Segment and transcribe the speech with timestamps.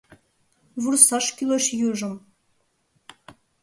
[0.81, 2.13] Вурсаш кӱлеш южым.